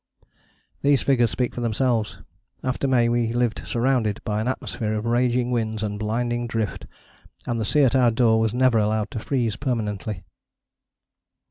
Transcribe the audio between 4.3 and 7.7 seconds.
an atmosphere of raging winds and blinding drift, and the